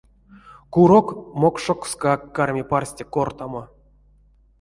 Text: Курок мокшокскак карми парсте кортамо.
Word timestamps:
Курок 0.73 1.07
мокшокскак 1.41 2.21
карми 2.35 2.63
парсте 2.71 3.03
кортамо. 3.13 3.63